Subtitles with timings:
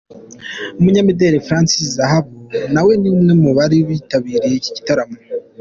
[0.79, 2.35] Umunyamideli Francis Zahabu
[2.73, 5.17] na we ni umwe mu bari bitabiriye iki gitaramo.